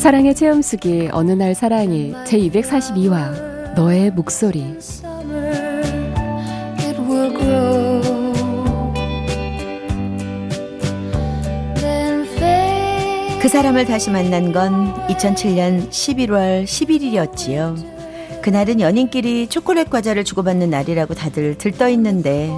사랑의 0.00 0.34
체험수기 0.34 1.10
어느 1.12 1.32
날 1.32 1.54
사랑이 1.54 2.14
제242화 2.24 3.74
너의 3.74 4.10
목소리. 4.10 4.64
그 13.42 13.48
사람을 13.50 13.84
다시 13.84 14.10
만난 14.10 14.54
건 14.54 14.94
2007년 15.08 15.90
11월 15.90 16.64
11일이었지요. 16.64 18.40
그날은 18.40 18.80
연인끼리 18.80 19.48
초콜릿 19.48 19.90
과자를 19.90 20.24
주고받는 20.24 20.70
날이라고 20.70 21.12
다들 21.12 21.58
들떠 21.58 21.90
있는데 21.90 22.50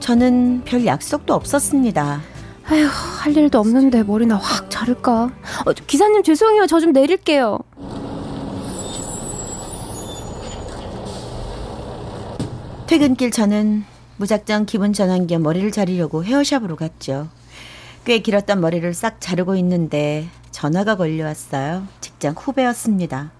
저는 0.00 0.62
별 0.64 0.86
약속도 0.86 1.34
없었습니다. 1.34 2.22
아휴 2.68 2.86
할 2.86 3.36
일도 3.36 3.60
없는데 3.60 4.02
머리나 4.02 4.36
확 4.36 4.70
자를까 4.70 5.30
어, 5.64 5.72
기사님 5.72 6.22
죄송해요 6.22 6.66
저 6.66 6.80
좀 6.80 6.92
내릴게요 6.92 7.58
퇴근길 12.86 13.30
저는 13.30 13.84
무작정 14.16 14.66
기분 14.66 14.92
전환 14.92 15.26
겸 15.26 15.42
머리를 15.42 15.70
자르려고 15.72 16.24
헤어샵으로 16.24 16.76
갔죠. 16.76 17.28
꽤 18.04 18.20
길었던 18.20 18.60
머리를 18.60 18.94
싹 18.94 19.20
자르고 19.20 19.56
있는데 19.56 20.28
전화가 20.52 20.94
걸려왔어요. 20.96 21.86
직장 22.00 22.34
후배였습니다. 22.38 23.30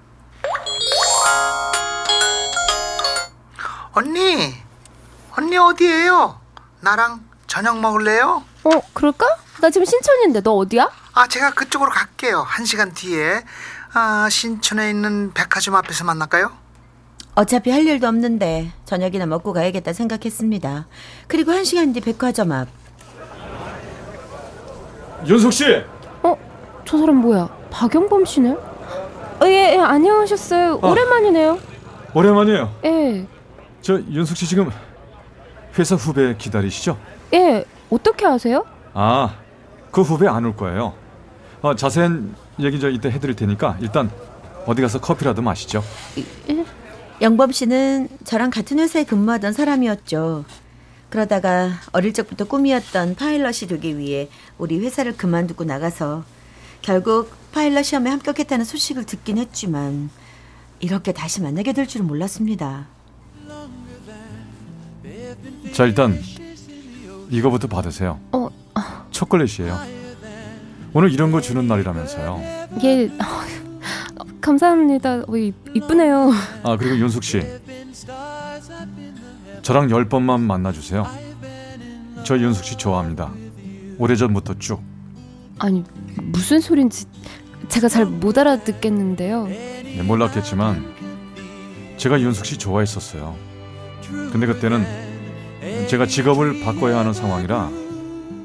언니, 3.93 4.53
언니 5.39 5.57
어디에요? 5.57 6.39
나랑 6.81 7.25
저녁 7.47 7.79
먹을래요? 7.79 8.43
어 8.67 8.83
그럴까? 8.93 9.27
나 9.61 9.71
지금 9.71 9.85
신촌인데 9.85 10.41
너 10.43 10.53
어디야? 10.57 10.91
아, 11.15 11.27
제가 11.29 11.53
그쪽으로 11.55 11.91
갈게요. 11.91 12.41
한 12.47 12.65
시간 12.67 12.93
뒤에. 12.93 13.43
아, 13.95 14.29
신촌에 14.29 14.91
있는 14.91 15.33
백화점 15.33 15.77
앞에서 15.77 16.05
만날까요? 16.05 16.51
어차피 17.37 17.71
할 17.71 17.87
일도 17.87 18.07
없는데 18.09 18.73
저녁이나 18.85 19.27
먹고 19.27 19.53
가야겠다 19.53 19.93
생각했습니다. 19.93 20.87
그리고 21.29 21.53
한 21.53 21.65
시간 21.65 21.93
뒤 21.93 22.01
백화점 22.01 22.51
앞. 22.53 22.69
윤숙 25.27 25.53
씨 25.53 25.65
어? 26.23 26.37
저 26.85 26.99
사람 26.99 27.17
뭐야 27.17 27.49
박영범 27.71 28.25
씨네? 28.27 28.51
어, 28.51 29.47
예, 29.47 29.75
예 29.75 29.79
안녕하셨어요 29.79 30.79
어. 30.83 30.91
오랜만이네요 30.91 31.59
오랜만이에요. 32.15 32.75
예, 32.85 33.27
저 33.81 33.99
윤숙 33.99 34.37
씨 34.37 34.47
지금 34.47 34.71
회사 35.79 35.95
후배 35.97 36.37
기다리시죠? 36.37 36.99
예 37.33 37.65
어떻게 37.91 38.27
아세요? 38.27 38.65
아, 38.95 39.37
그 39.91 40.03
후배 40.03 40.27
안 40.27 40.45
올 40.45 40.57
거예요. 40.57 40.95
어, 41.63 41.75
자세한 41.75 42.35
얘기 42.61 42.81
저 42.81 42.89
이때 42.91 43.11
해드릴 43.11 43.35
테니까 43.37 43.79
일단 43.81 44.11
어디 44.67 44.83
가서 44.83 45.01
커피라도 45.01 45.43
마시죠. 45.43 45.83
영범 47.21 47.53
씨는 47.53 48.09
저랑 48.25 48.51
같은 48.51 48.79
회사에 48.79 49.05
근무하던 49.05 49.53
사람이었죠. 49.53 50.45
그러다가 51.09 51.71
어릴 51.93 52.13
적부터 52.13 52.45
꿈이었던 52.45 53.15
파일럿이 53.15 53.69
되기 53.69 53.97
위해 53.97 54.29
우리 54.59 54.79
회사를 54.81 55.17
그만두고 55.17 55.65
나가서 55.65 56.25
결국 56.83 57.31
파일럿 57.53 57.85
시험에 57.85 58.11
합격했다는 58.11 58.65
소식을 58.65 59.05
듣긴 59.05 59.39
했지만 59.39 60.11
이렇게 60.81 61.13
다시 61.13 61.41
만나게 61.41 61.73
될 61.73 61.87
줄은 61.87 62.07
몰랐습니다. 62.07 62.87
자 65.73 65.85
일단 65.85 66.19
이거부터 67.31 67.69
받으세요. 67.69 68.19
어, 68.33 68.49
초콜릿이에요. 69.11 69.79
오늘 70.93 71.13
이런 71.13 71.33
거 71.33 71.41
주는 71.41 71.67
날이라면서요. 71.67 72.43
예 72.85 73.11
감사합니다 74.41 75.25
어, 75.27 75.37
이- 75.37 75.53
이쁘네요 75.75 76.31
아 76.63 76.77
그리고 76.77 76.97
윤숙 76.99 77.25
씨, 77.25 77.43
저랑 79.63 79.91
열 79.91 80.09
번만 80.09 80.41
만나주세요. 80.43 81.07
저 82.25 82.39
윤숙 82.39 82.65
씨 82.65 82.77
좋아합니다. 82.77 83.33
오래전부터 83.99 84.55
쭉. 84.59 84.81
아니 85.59 85.83
무슨 86.23 86.61
소린지 86.61 87.07
제가 87.69 87.89
잘 87.89 88.05
못 88.05 88.37
알아듣겠는데요 88.37 89.47
네, 89.47 90.03
몰랐겠지만 90.03 90.85
제가 91.97 92.21
윤숙 92.21 92.45
씨 92.47 92.59
좋아했었어요. 92.59 93.35
근데 94.33 94.47
그때는 94.47 94.85
제가 95.89 96.07
직업을 96.07 96.61
바꿔야 96.65 96.99
하는 96.99 97.13
상황이라 97.13 97.71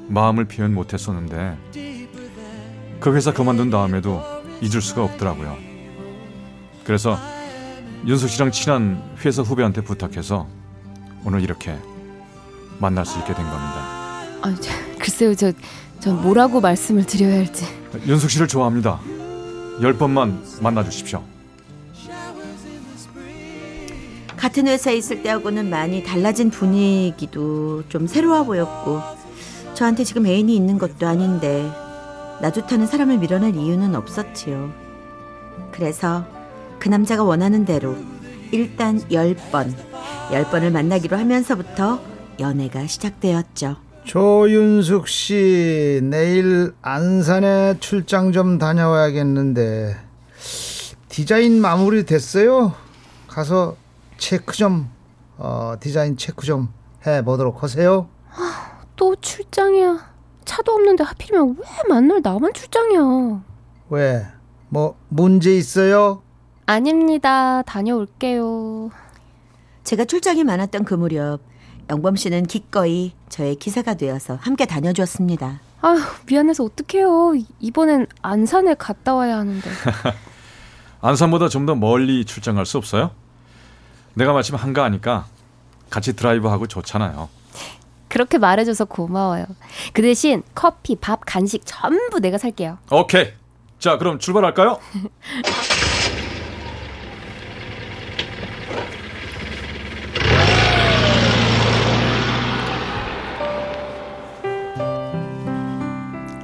마음을 0.08 0.46
표현 0.46 0.74
못했었는데 0.74 1.58
그 3.00 3.16
회사 3.16 3.34
그만둔 3.34 3.72
다음에도 3.72 4.22
잊을 4.62 4.82
수가 4.82 5.04
없더라고요. 5.04 5.58
그래서 6.84 7.18
윤숙 8.06 8.30
씨랑 8.30 8.52
친한 8.52 9.02
회사 9.26 9.42
후배한테 9.42 9.82
부탁해서 9.82 10.48
오늘 11.26 11.42
이렇게 11.42 11.76
만날 12.80 13.06
수 13.06 13.18
있게 13.20 13.34
된 13.34 13.44
겁니다. 13.44 13.76
아 14.44 14.56
글쎄요 15.00 15.34
저, 15.36 15.52
저 16.00 16.14
뭐라고 16.14 16.62
말씀을 16.62 17.06
드려야 17.06 17.38
할지 17.38 17.66
윤숙 18.06 18.30
씨를 18.30 18.48
좋아합니다. 18.48 19.00
열 19.82 19.94
번만 19.98 20.44
만나 20.62 20.84
주십시오. 20.84 21.24
같은 24.52 24.68
회사에 24.68 24.98
있을 24.98 25.24
때하고는 25.24 25.70
많이 25.70 26.04
달라진 26.04 26.50
분위기도 26.50 27.88
좀 27.88 28.06
새로워 28.06 28.44
보였고 28.44 29.00
저한테 29.76 30.04
지금 30.04 30.26
애인이 30.26 30.54
있는 30.54 30.78
것도 30.78 31.08
아닌데 31.08 31.72
나 32.42 32.52
좋다는 32.52 32.86
사람을 32.86 33.20
밀어낼 33.20 33.56
이유는 33.56 33.96
없었지요. 33.96 34.74
그래서 35.72 36.26
그 36.80 36.90
남자가 36.90 37.24
원하는 37.24 37.64
대로 37.64 37.96
일단 38.52 39.02
열 39.10 39.36
번, 39.54 39.74
열 40.34 40.44
번을 40.44 40.70
만나기로 40.70 41.16
하면서부터 41.16 42.02
연애가 42.38 42.88
시작되었죠. 42.88 43.78
조윤숙 44.04 45.08
씨 45.08 46.02
내일 46.04 46.74
안산에 46.82 47.78
출장 47.80 48.34
좀 48.34 48.58
다녀와야겠는데 48.58 49.96
디자인 51.08 51.62
마무리 51.62 52.06
됐어요? 52.06 52.74
가서 53.30 53.78
체크 54.22 54.54
좀 54.56 54.88
어, 55.38 55.74
디자인 55.80 56.16
체크 56.16 56.46
좀 56.46 56.70
해보도록 57.06 57.64
하세요. 57.64 58.08
또 58.96 59.16
출장이야 59.16 59.98
차도 60.46 60.72
없는데 60.74 61.04
하필이면 61.04 61.58
왜 61.60 61.66
만날 61.90 62.22
나만 62.22 62.54
출장이야 62.54 63.42
왜? 63.90 64.28
뭐 64.70 64.96
문제 65.10 65.56
있어요? 65.56 66.22
아닙니다 66.68 67.64
다녀올게요 67.64 68.92
제가 69.84 70.06
출장이 70.06 70.44
많았던 70.44 70.84
그 70.86 70.94
무렵 70.94 71.40
영범 71.90 72.16
씨는 72.16 72.44
기꺼이 72.46 73.14
저의 73.28 73.56
기사가 73.56 73.96
되어서 73.96 74.36
함께 74.40 74.66
다녀주었습니다. 74.68 75.60
아휴 75.82 76.00
미안해서 76.28 76.64
어떡해요 76.64 77.34
이번엔 77.60 78.06
안산에 78.22 78.76
갔다 78.76 79.16
와야 79.16 79.38
하는데 79.40 79.68
안산보다 81.02 81.50
좀 81.50 81.66
더 81.66 81.74
멀리 81.74 82.24
출장 82.24 82.56
갈수 82.56 82.78
없어요? 82.78 83.12
내가 84.14 84.34
마침 84.34 84.56
한가하니까 84.56 85.26
같이 85.90 86.16
드라이브하고 86.16 86.68
좋잖아요. 86.68 87.30
그렇게 88.08 88.38
말해줘서 88.38 88.84
고마워요 88.86 89.46
그 89.94 90.02
대신 90.02 90.44
커피 90.54 90.98
밥 90.98 91.22
간식 91.26 91.62
전부 91.66 92.20
내가 92.20 92.38
살게요 92.38 92.78
오케이. 92.92 93.32
자, 93.80 93.98
그럼 93.98 94.20
출발할까요? 94.20 94.80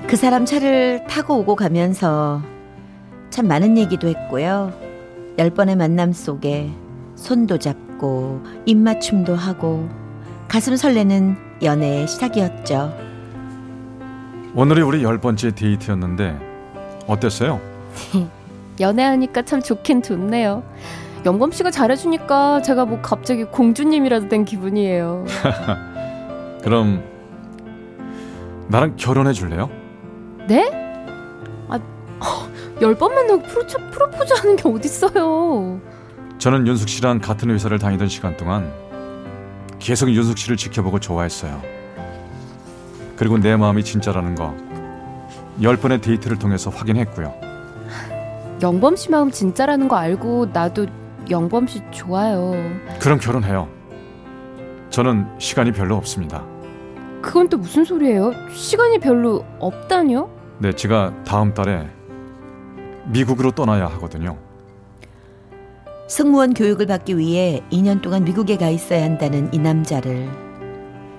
그 0.08 0.16
사람 0.16 0.46
차를 0.46 1.06
타고 1.08 1.38
오고 1.40 1.56
가면서 1.58 2.42
참 3.30 3.48
많은 3.48 3.78
얘기도 3.78 4.08
했고요. 4.08 4.74
열 5.38 5.50
번의 5.52 5.75
만남 5.75 6.14
속에 6.14 6.72
손도 7.18 7.58
잡고 7.60 8.42
입맞춤도 8.66 9.36
하고 9.36 9.90
가슴 10.48 10.75
설레는 10.78 11.36
연애의 11.62 12.08
시작이었죠. 12.08 12.94
오늘이 14.56 14.81
우리 14.81 15.04
열 15.04 15.18
번째 15.18 15.52
데이트였는데 15.54 16.40
어땠어요? 17.08 17.60
연애하니까 18.80 19.42
참 19.44 19.62
좋긴 19.62 20.04
좋네요. 20.04 20.64
영범 21.25 21.52
씨가 21.52 21.72
잘해주니까 21.72 22.62
제가 22.62 22.86
뭐 22.86 23.02
갑자기 23.02 23.44
공주님이라도 23.44 24.30
된 24.30 24.46
기분이에요. 24.46 25.25
그럼 26.64 27.04
나랑 28.69 28.96
결혼해 28.96 29.34
줄래요? 29.34 29.69
네? 30.48 30.69
아, 31.69 31.80
열 32.81 32.96
번 32.96 33.14
만나고 33.16 33.42
프로포즈 33.44 34.34
하는 34.36 34.56
게 34.56 34.69
어딨어요. 34.69 35.81
저는 36.38 36.68
윤숙 36.68 36.88
씨랑 36.89 37.19
같은 37.19 37.50
회사를 37.50 37.80
다니던 37.80 38.07
시간 38.07 38.38
동안 38.38 38.72
계속 39.80 40.10
윤숙 40.10 40.38
씨를 40.38 40.57
지켜보고 40.57 41.00
좋아했어요. 41.00 41.62
그리고 43.16 43.38
내 43.38 43.56
마음이 43.56 43.84
진짜라는 43.84 44.36
거 44.36 44.68
열 45.62 45.75
번의 45.78 46.01
데이트를 46.01 46.38
통해서 46.38 46.69
확인했고요. 46.69 47.34
영범 48.62 48.95
씨 48.95 49.10
마음 49.10 49.31
진짜라는 49.31 49.88
거 49.88 49.95
알고 49.95 50.48
나도 50.54 50.86
영범 51.30 51.68
씨 51.68 51.81
좋아요. 51.92 52.54
그럼 53.00 53.19
결혼해요. 53.19 53.68
저는 54.90 55.28
시간이 55.40 55.72
별로 55.72 55.95
없습니다. 55.95 56.44
그건 57.22 57.50
또 57.50 57.57
무슨 57.57 57.83
소리예요? 57.83 58.31
시간이 58.51 59.00
별로 59.00 59.44
없다뇨? 59.60 60.30
네, 60.60 60.72
제가 60.74 61.24
다음 61.24 61.54
달에 61.54 61.88
미국으로 63.07 63.51
떠나야 63.51 63.88
하거든요. 63.88 64.38
승무원 66.07 66.54
교육을 66.54 66.86
받기 66.86 67.18
위해 67.18 67.62
2년 67.71 68.01
동안 68.01 68.24
미국에 68.24 68.57
가 68.57 68.69
있어야 68.69 69.04
한다는 69.04 69.50
이 69.54 69.59
남자를 69.59 70.30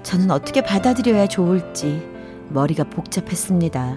저는 0.03 0.31
어떻게 0.31 0.63
받아들여야 0.63 1.27
좋을지 1.27 2.03
머리가 2.49 2.85
복잡했습니다. 2.85 3.97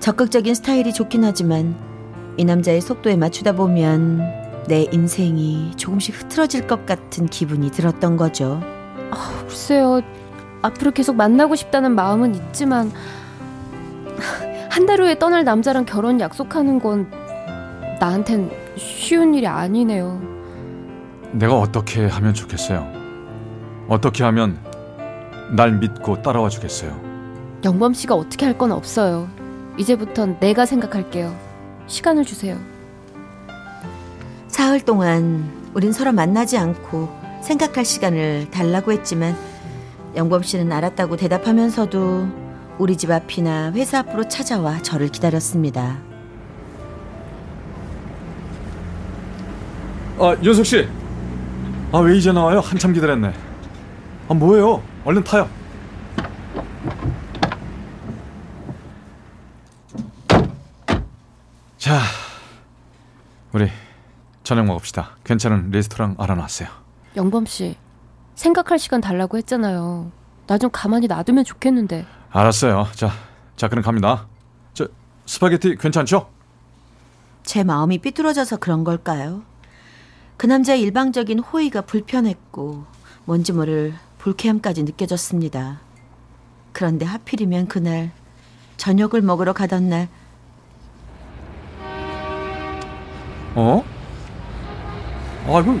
적극적인 0.00 0.54
스타일이 0.54 0.92
좋긴 0.92 1.24
하지만 1.24 1.76
이 2.38 2.44
남자의 2.44 2.80
속도에 2.80 3.16
맞추다 3.16 3.52
보면 3.52 4.64
내 4.68 4.86
인생이 4.90 5.72
조금씩 5.76 6.22
흐트러질 6.22 6.66
것 6.66 6.86
같은 6.86 7.26
기분이 7.26 7.70
들었던 7.70 8.16
거죠. 8.16 8.60
글쎄요. 9.46 10.00
앞으로 10.62 10.90
계속 10.92 11.16
만나고 11.16 11.54
싶다는 11.54 11.94
마음은 11.94 12.34
있지만 12.34 12.90
한 14.70 14.86
달 14.86 15.00
후에 15.00 15.18
떠날 15.18 15.42
남자랑 15.44 15.84
결혼 15.86 16.20
약속하는 16.20 16.78
건 16.80 17.10
나한텐 17.98 18.50
쉬운 18.76 19.34
일이 19.34 19.46
아니네요. 19.46 20.20
내가 21.32 21.58
어떻게 21.58 22.06
하면 22.06 22.34
좋겠어요? 22.34 22.86
어떻게 23.88 24.24
하면 24.24 24.58
날 25.54 25.72
믿고 25.78 26.22
따라와 26.22 26.48
주겠어요? 26.48 26.98
영범 27.64 27.94
씨가 27.94 28.14
어떻게 28.14 28.44
할 28.46 28.56
건 28.58 28.72
없어요. 28.72 29.28
이제부턴 29.78 30.38
내가 30.40 30.66
생각할게요. 30.66 31.34
시간을 31.86 32.24
주세요. 32.24 32.56
사흘 34.48 34.80
동안 34.80 35.50
우린 35.74 35.92
서로 35.92 36.12
만나지 36.12 36.56
않고 36.56 37.08
생각할 37.42 37.84
시간을 37.84 38.50
달라고 38.50 38.92
했지만 38.92 39.36
영범 40.16 40.42
씨는 40.42 40.72
알았다고 40.72 41.16
대답하면서도 41.16 42.28
우리 42.78 42.96
집 42.96 43.10
앞이나 43.10 43.72
회사 43.72 43.98
앞으로 44.00 44.28
찾아와 44.28 44.80
저를 44.82 45.08
기다렸습니다. 45.08 45.98
아, 50.18 50.34
윤숙 50.42 50.64
씨. 50.66 50.88
아, 51.92 51.98
왜 51.98 52.16
이제 52.16 52.32
나와요? 52.32 52.60
한참 52.60 52.92
기다렸네. 52.92 53.32
아, 54.28 54.34
뭐예요? 54.34 54.82
얼른 55.04 55.22
타요. 55.24 55.48
자, 61.78 62.00
우리 63.52 63.70
저녁 64.42 64.66
먹읍시다. 64.66 65.16
괜찮은 65.24 65.70
레스토랑 65.70 66.16
알아놨어요. 66.18 66.68
영범 67.16 67.46
씨, 67.46 67.76
생각할 68.34 68.78
시간 68.78 69.00
달라고 69.00 69.36
했잖아요. 69.38 70.10
나 70.46 70.58
좀 70.58 70.70
가만히 70.70 71.06
놔두면 71.08 71.44
좋겠는데. 71.44 72.06
알았어요. 72.30 72.86
자, 72.94 73.10
자, 73.56 73.68
그럼 73.68 73.82
갑니다. 73.82 74.26
저 74.74 74.86
스파게티 75.26 75.76
괜찮죠? 75.76 76.28
제 77.42 77.64
마음이 77.64 77.98
삐뚤어져서 77.98 78.58
그런 78.58 78.84
걸까요? 78.84 79.42
그 80.36 80.46
남자의 80.46 80.80
일방적인 80.82 81.38
호의가 81.38 81.82
불편했고 81.82 82.84
뭔지 83.24 83.52
모를 83.52 83.94
불쾌함까지 84.18 84.82
느껴졌습니다. 84.84 85.80
그런데 86.72 87.06
하필이면 87.06 87.68
그날 87.68 88.10
저녁을 88.76 89.22
먹으러 89.22 89.52
가던 89.52 89.88
날 89.88 90.08
어? 93.54 93.82
아, 95.46 95.60
이거 95.60 95.74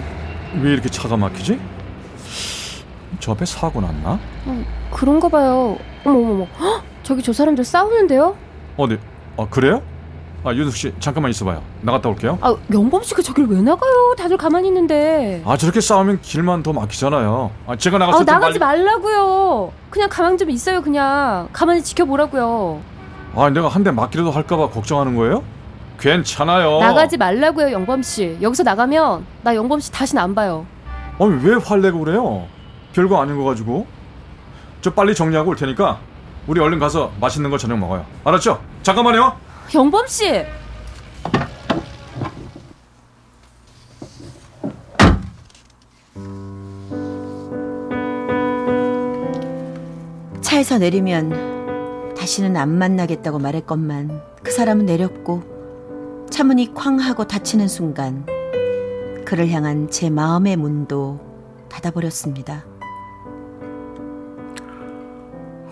왜 0.62 0.72
이렇게 0.72 0.88
차가 0.88 1.16
막히지? 1.16 1.60
저 3.20 3.32
앞에 3.32 3.44
사고 3.44 3.80
났나? 3.82 4.18
그런가 4.90 5.28
봐요. 5.28 5.76
어머 6.04 6.18
어머 6.18 6.30
어머. 6.32 6.46
헉! 6.58 6.82
저기 7.02 7.22
저 7.22 7.32
사람들 7.34 7.64
싸우는데요? 7.64 8.34
어디? 8.78 8.98
아, 9.36 9.46
그래요? 9.50 9.82
아, 10.46 10.54
윤숙 10.54 10.76
씨, 10.76 10.92
잠깐만 11.00 11.30
있어봐요. 11.30 11.60
나갔다 11.80 12.08
올게요. 12.08 12.38
아, 12.40 12.54
영범 12.72 13.02
씨가 13.02 13.20
저길 13.20 13.46
왜 13.48 13.60
나가요? 13.60 14.14
다들 14.16 14.36
가만히 14.36 14.68
있는데. 14.68 15.42
아, 15.44 15.56
저렇게 15.56 15.80
싸우면 15.80 16.20
길만 16.22 16.62
더 16.62 16.72
막히잖아요. 16.72 17.50
아, 17.66 17.74
제가 17.74 17.96
아, 17.96 17.98
나갔을 17.98 18.24
때 18.24 18.30
나가지 18.32 18.58
말... 18.60 18.78
말라고요. 18.84 19.72
그냥 19.90 20.08
가만히 20.08 20.38
좀 20.38 20.48
있어요, 20.50 20.82
그냥. 20.82 21.48
가만히 21.52 21.82
지켜보라고요. 21.82 22.80
아, 23.34 23.50
내가 23.50 23.66
한 23.66 23.82
대 23.82 23.90
맞기라도 23.90 24.30
할까봐 24.30 24.68
걱정하는 24.70 25.16
거예요? 25.16 25.42
괜찮아요. 25.98 26.78
나가지 26.78 27.16
말라고요, 27.16 27.72
영범 27.72 28.02
씨. 28.04 28.38
여기서 28.40 28.62
나가면 28.62 29.26
나 29.42 29.52
영범 29.52 29.80
씨 29.80 29.90
다시는 29.90 30.22
안 30.22 30.32
봐요. 30.36 30.64
아니, 31.18 31.44
왜 31.44 31.56
화내고 31.56 31.98
그래요? 32.04 32.46
별거 32.94 33.20
아닌 33.20 33.36
거 33.36 33.42
가지고. 33.42 33.84
저 34.80 34.92
빨리 34.92 35.12
정리하고 35.12 35.50
올 35.50 35.56
테니까 35.56 35.98
우리 36.46 36.60
얼른 36.60 36.78
가서 36.78 37.10
맛있는 37.20 37.50
거 37.50 37.58
저녁 37.58 37.78
먹어요. 37.80 38.06
알았죠? 38.22 38.60
잠깐만요. 38.84 39.44
영범 39.74 40.06
씨. 40.06 40.44
차에서 50.40 50.78
내리면 50.78 52.14
다시는 52.16 52.56
안 52.56 52.78
만나겠다고 52.78 53.38
말했건만 53.38 54.22
그 54.42 54.50
사람은 54.50 54.86
내렸고 54.86 55.42
차문이 56.30 56.72
쾅 56.72 56.98
하고 56.98 57.26
닫히는 57.26 57.68
순간 57.68 58.24
그를 59.24 59.50
향한 59.50 59.90
제 59.90 60.08
마음의 60.08 60.56
문도 60.56 61.20
닫아버렸습니다. 61.68 62.64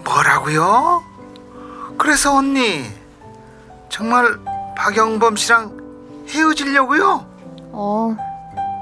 뭐라고요? 0.04 1.02
그래서 1.96 2.36
언니 2.36 2.84
정말 3.94 4.40
박영범 4.74 5.36
씨랑 5.36 6.26
헤어지려고요? 6.28 7.24
어, 7.70 8.16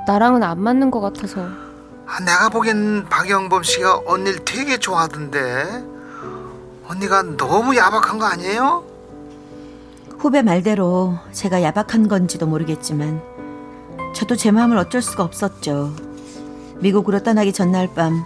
나랑은 0.06 0.42
안 0.42 0.58
맞는 0.58 0.90
것 0.90 1.02
같아서. 1.02 1.42
아, 2.06 2.18
내가 2.20 2.48
보기엔 2.48 3.06
박영범 3.10 3.62
씨가 3.62 4.04
언니를 4.06 4.42
되게 4.46 4.78
좋아하던데 4.78 5.84
언니가 6.88 7.22
너무 7.36 7.76
야박한 7.76 8.18
거 8.18 8.24
아니에요? 8.24 8.84
후배 10.16 10.40
말대로 10.40 11.18
제가 11.32 11.62
야박한 11.62 12.08
건지도 12.08 12.46
모르겠지만 12.46 13.20
저도 14.14 14.34
제 14.34 14.50
마음을 14.50 14.78
어쩔 14.78 15.02
수가 15.02 15.24
없었죠. 15.24 15.92
미국으로 16.76 17.22
떠나기 17.22 17.52
전날 17.52 17.86
밤 17.94 18.24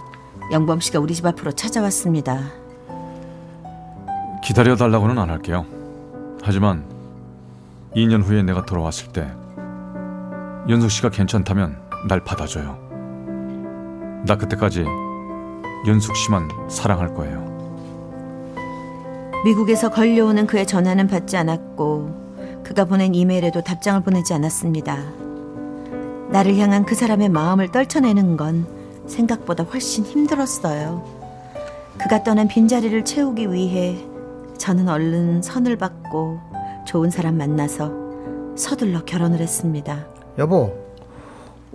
영범 0.53 0.79
씨가 0.79 0.99
우리 0.99 1.13
집 1.13 1.25
앞으로 1.25 1.51
찾아왔습니다. 1.51 2.39
기다려 4.41 4.77
달라고는 4.77 5.19
안 5.19 5.29
할게요. 5.29 5.65
하지만 6.47 6.85
2년 7.93 8.23
후에 8.23 8.41
내가 8.41 8.65
돌아왔을 8.65 9.11
때 9.11 9.29
윤숙 10.69 10.89
씨가 10.89 11.09
괜찮다면 11.09 11.77
날 12.07 12.23
받아줘요. 12.23 12.77
나 14.25 14.37
그때까지 14.37 14.85
윤숙 15.85 16.15
씨만 16.15 16.47
사랑할 16.69 17.13
거예요. 17.13 17.45
미국에서 19.43 19.89
걸려오는 19.89 20.47
그의 20.47 20.65
전화는 20.65 21.07
받지 21.07 21.35
않았고 21.35 22.63
그가 22.63 22.85
보낸 22.85 23.13
이메일에도 23.13 23.61
답장을 23.61 24.01
보내지 24.03 24.33
않았습니다. 24.33 24.97
나를 26.29 26.55
향한 26.59 26.85
그 26.85 26.95
사람의 26.95 27.27
마음을 27.27 27.73
떨쳐내는 27.73 28.37
건 28.37 28.65
생각보다 29.05 29.65
훨씬 29.65 30.05
힘들었어요. 30.05 31.03
그가 31.97 32.23
떠난 32.23 32.47
빈자리를 32.47 33.03
채우기 33.03 33.51
위해 33.51 33.97
저는 34.57 34.89
얼른 34.89 35.41
선을 35.41 35.77
받고 35.77 36.39
좋은 36.85 37.09
사람 37.09 37.37
만나서 37.37 37.91
서둘러 38.55 39.05
결혼을 39.05 39.39
했습니다. 39.39 40.07
여보, 40.37 40.75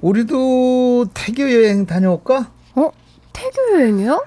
우리도 0.01 1.07
태교 1.15 1.43
여행 1.43 1.87
다녀올까? 1.87 2.51
어? 2.75 2.91
태교 3.33 3.73
여행이요? 3.81 4.25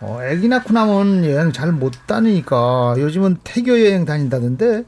어, 0.00 0.18
애기 0.24 0.48
낳고 0.48 0.72
나면 0.72 1.24
여행 1.24 1.52
잘 1.52 1.72
못 1.72 1.94
다니니까 2.06 2.96
요즘은 2.98 3.38
태교 3.44 3.80
여행 3.80 4.04
다닌다던데. 4.04 4.84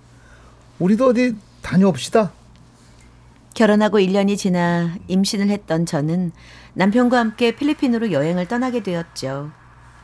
우리도 0.78 1.06
어디 1.08 1.34
다녀옵시다. 1.62 2.32
결혼하고 3.54 3.98
1년이 3.98 4.36
지나 4.36 4.94
임신을 5.08 5.48
했던 5.48 5.86
저는 5.86 6.32
남편과 6.74 7.18
함께 7.18 7.56
필리핀으로 7.56 8.12
여행을 8.12 8.46
떠나게 8.46 8.82
되었죠. 8.82 9.50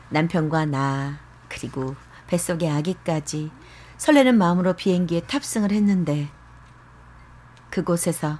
남편과 0.09 0.65
나, 0.65 1.19
그리고 1.47 1.93
뱃속의 2.27 2.69
아기까지 2.69 3.51
설레는 3.97 4.37
마음으로 4.37 4.73
비행기에 4.73 5.21
탑승을 5.21 5.71
했는데 5.71 6.29
그곳에서 7.69 8.39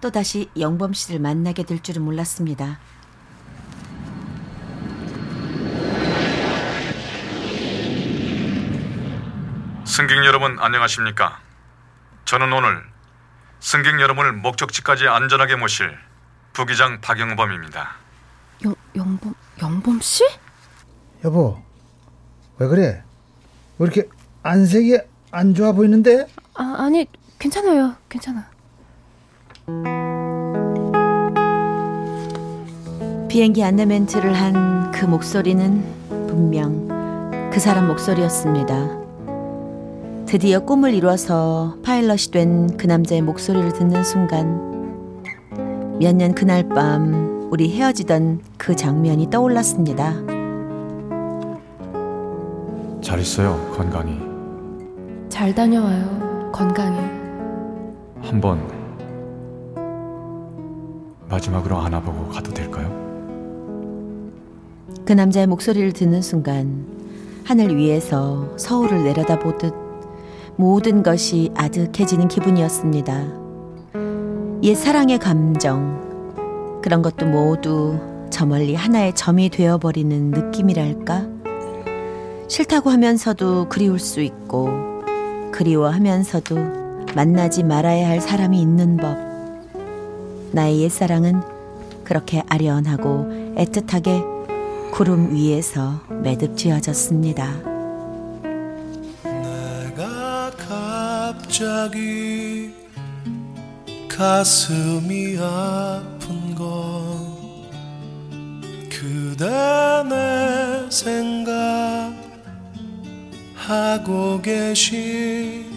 또다시 0.00 0.50
영범 0.58 0.92
씨를 0.92 1.20
만나게 1.20 1.62
될 1.62 1.80
줄은 1.82 2.02
몰랐습니다. 2.02 2.78
승객 9.84 10.24
여러분 10.26 10.58
안녕하십니까? 10.58 11.40
저는 12.26 12.52
오늘 12.52 12.84
승객 13.60 13.98
여러분을 13.98 14.32
목적지까지 14.32 15.08
안전하게 15.08 15.56
모실 15.56 15.96
부기장 16.52 17.00
박영범입니다. 17.00 17.96
영, 18.64 18.74
영범, 18.94 19.34
영범 19.62 20.00
씨? 20.00 20.24
여보, 21.24 21.62
왜 22.58 22.66
그래? 22.66 23.04
왜 23.78 23.84
이렇게 23.84 24.08
안색이 24.42 24.98
안 25.30 25.54
좋아 25.54 25.72
보이는데? 25.72 26.26
아, 26.54 26.74
아니, 26.78 27.06
괜찮아요. 27.38 27.94
괜찮아. 28.08 28.46
비행기 33.28 33.62
안내 33.62 33.84
멘트를 33.86 34.32
한 34.32 34.76
그 34.96 35.04
목소리는 35.04 35.84
분명 36.26 37.50
그 37.52 37.60
사람 37.60 37.86
목소리였습니다. 37.88 38.88
드디어 40.26 40.60
꿈을 40.60 40.94
이뤄서 40.94 41.76
파일럿이 41.82 42.30
된 42.32 42.66
그 42.78 42.86
남자의 42.86 43.20
목소리를 43.20 43.72
듣는 43.74 44.02
순간 44.04 44.58
몇 46.00 46.14
년 46.14 46.34
그날 46.34 46.66
밤 46.68 47.48
우리 47.52 47.70
헤어지던 47.76 48.40
그 48.56 48.74
장면이 48.74 49.28
떠올랐습니다. 49.28 50.14
잘 53.06 53.20
있어요, 53.20 53.56
건강히. 53.72 54.18
잘 55.28 55.54
다녀와요. 55.54 56.50
건강히. 56.52 56.98
한번 58.20 58.60
마지막으로 61.28 61.78
안아보고 61.78 62.30
가도 62.30 62.52
될까요? 62.52 62.90
그 65.04 65.12
남자의 65.12 65.46
목소리를 65.46 65.92
듣는 65.92 66.20
순간 66.20 66.84
하늘 67.44 67.76
위에서 67.76 68.52
서울을 68.56 69.04
내려다보듯 69.04 69.72
모든 70.56 71.04
것이 71.04 71.52
아득해지는 71.54 72.26
기분이었습니다. 72.26 73.24
옛 74.64 74.74
사랑의 74.74 75.20
감정 75.20 76.80
그런 76.82 77.02
것도 77.02 77.26
모두 77.26 78.00
저 78.30 78.46
멀리 78.46 78.74
하나의 78.74 79.14
점이 79.14 79.50
되어버리는 79.50 80.32
느낌이랄까? 80.32 81.35
싫다고 82.48 82.90
하면서도 82.90 83.68
그리울 83.68 83.98
수 83.98 84.20
있고 84.20 84.68
그리워하면서도 85.52 86.56
만나지 87.14 87.64
말아야 87.64 88.08
할 88.08 88.20
사람이 88.20 88.60
있는 88.60 88.96
법. 88.96 89.16
나의 90.52 90.82
옛사랑은 90.82 91.42
그렇게 92.04 92.42
아련하고 92.48 93.54
애틋하게 93.56 94.92
구름 94.92 95.34
위에서 95.34 96.00
매듭 96.22 96.56
지어졌습니다. 96.56 97.52
내가 99.24 100.50
갑자기 100.56 102.72
가슴이 104.08 105.36
아픈 105.38 106.54
건 106.54 107.36
그대 108.88 109.44
내 110.08 110.90
생각 110.90 112.15
하고 113.66 114.40
계신 114.40 115.76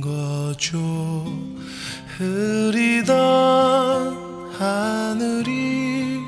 거죠. 0.00 1.26
흐리던 2.16 3.12
하늘이 4.58 6.20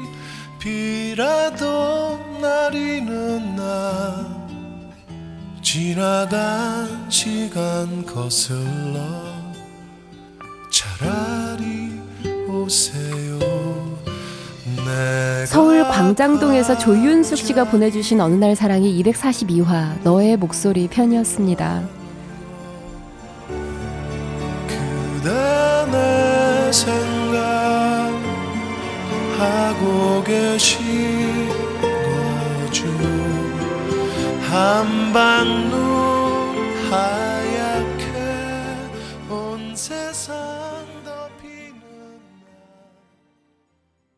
비라도 0.59 2.21
내리는 2.43 3.57
날 3.57 4.27
지나간 5.63 7.11
시간 7.11 8.05
거슬러 8.05 9.01
차라리 10.71 11.85
내가 12.23 12.69
서울 15.47 15.85
광장동에서 15.85 16.79
조윤숙 16.79 17.39
씨가 17.39 17.65
보내주신 17.65 18.21
어느 18.21 18.35
날 18.35 18.57
사랑이 18.57 19.03
242화 19.03 20.03
너의 20.03 20.37
목소리 20.37 20.89
편이었습니다. 20.89 21.83
생각하고 29.35 30.23
계신 30.25 31.49
거죠 32.67 32.89
한방 34.51 35.71
눈 35.71 36.91